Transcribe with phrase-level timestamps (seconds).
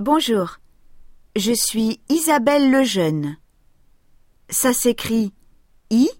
[0.00, 0.56] Bonjour,
[1.36, 3.36] je suis Isabelle Lejeune.
[4.50, 5.32] Ça s'écrit
[5.90, 6.10] I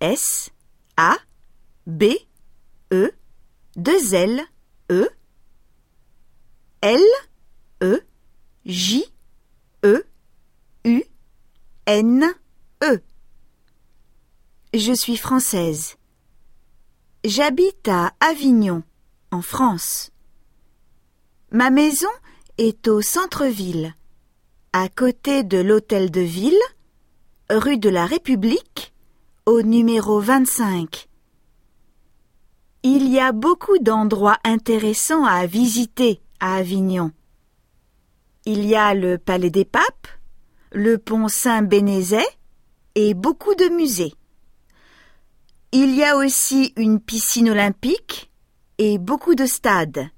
[0.00, 0.48] S
[0.96, 1.18] A
[1.86, 2.04] B
[2.94, 3.10] E
[3.76, 4.42] 2 L
[4.90, 5.06] E
[6.80, 7.02] L
[7.82, 8.00] E
[8.64, 9.04] J
[9.84, 10.02] E
[10.86, 11.04] U
[11.84, 12.34] N
[12.82, 13.02] E.
[14.72, 15.96] Je suis française.
[17.22, 18.82] J'habite à Avignon,
[19.30, 20.10] en France.
[21.50, 22.08] Ma maison
[22.58, 23.94] est au centre-ville,
[24.72, 26.54] à côté de l'hôtel de ville,
[27.50, 28.92] rue de la République,
[29.46, 31.08] au numéro 25.
[32.82, 37.12] Il y a beaucoup d'endroits intéressants à visiter à Avignon.
[38.46, 40.08] Il y a le Palais des Papes,
[40.70, 42.26] le pont Saint-Bénézet
[42.94, 44.14] et beaucoup de musées.
[45.72, 48.30] Il y a aussi une piscine olympique
[48.78, 50.08] et beaucoup de stades.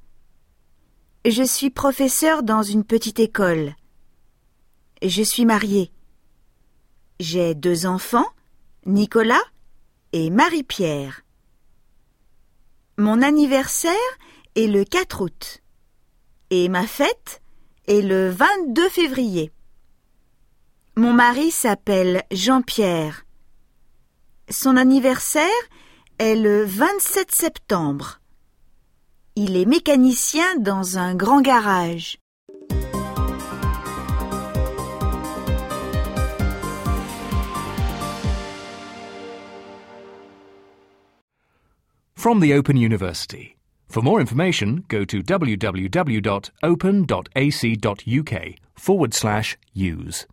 [1.26, 3.74] Je suis professeur dans une petite école.
[5.02, 5.90] Je suis mariée.
[7.20, 8.28] J'ai deux enfants,
[8.86, 9.42] Nicolas
[10.12, 11.22] et Marie-Pierre.
[12.96, 13.92] Mon anniversaire
[14.54, 15.62] est le 4 août
[16.50, 17.42] et ma fête
[17.86, 19.52] est le 22 février.
[20.96, 23.26] Mon mari s'appelle Jean-Pierre
[24.48, 25.50] son anniversaire
[26.18, 28.20] est le 27 septembre.
[29.38, 32.16] Il est mécanicien dans un grand garage.
[42.14, 43.56] From the Open University.
[43.88, 45.74] For more information, go to www.open.ac.uk
[48.74, 50.26] forward slash use.